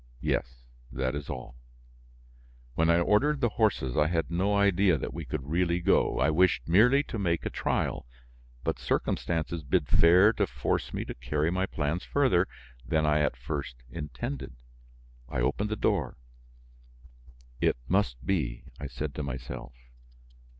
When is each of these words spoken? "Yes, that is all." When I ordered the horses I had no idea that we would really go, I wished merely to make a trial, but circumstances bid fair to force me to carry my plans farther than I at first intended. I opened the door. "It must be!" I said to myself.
"Yes, 0.21 0.63
that 0.91 1.13
is 1.13 1.29
all." 1.29 1.57
When 2.73 2.89
I 2.89 2.97
ordered 2.99 3.39
the 3.39 3.49
horses 3.49 3.95
I 3.95 4.07
had 4.07 4.31
no 4.31 4.55
idea 4.57 4.97
that 4.97 5.13
we 5.13 5.27
would 5.29 5.47
really 5.47 5.79
go, 5.79 6.17
I 6.19 6.31
wished 6.31 6.67
merely 6.67 7.03
to 7.03 7.19
make 7.19 7.45
a 7.45 7.51
trial, 7.51 8.07
but 8.63 8.79
circumstances 8.79 9.61
bid 9.61 9.87
fair 9.87 10.33
to 10.33 10.47
force 10.47 10.91
me 10.91 11.05
to 11.05 11.13
carry 11.13 11.51
my 11.51 11.67
plans 11.67 12.03
farther 12.03 12.47
than 12.83 13.05
I 13.05 13.19
at 13.19 13.37
first 13.37 13.75
intended. 13.91 14.55
I 15.29 15.39
opened 15.41 15.69
the 15.69 15.75
door. 15.75 16.17
"It 17.59 17.77
must 17.87 18.25
be!" 18.25 18.63
I 18.79 18.87
said 18.87 19.13
to 19.13 19.21
myself. 19.21 19.75